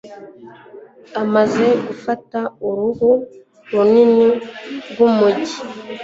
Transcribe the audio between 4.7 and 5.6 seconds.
rwumujyi